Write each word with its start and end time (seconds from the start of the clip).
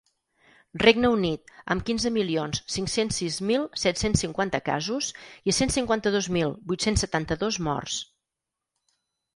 Regne 0.83 1.09
Unit, 1.15 1.51
amb 1.75 1.85
quinze 1.89 2.11
milions 2.15 2.61
cinc-cents 2.77 3.19
sis 3.21 3.37
mil 3.51 3.67
set-cents 3.83 4.25
cinquanta 4.27 4.63
casos 4.71 5.11
i 5.53 5.57
cent 5.59 5.77
cinquanta-dos 5.77 6.33
mil 6.39 6.59
vuit-cents 6.73 7.07
setanta-dos 7.09 7.63
morts. 7.71 8.03